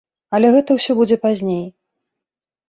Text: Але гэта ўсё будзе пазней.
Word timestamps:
Але 0.37 0.47
гэта 0.55 0.77
ўсё 0.77 0.95
будзе 1.01 1.17
пазней. 1.27 1.61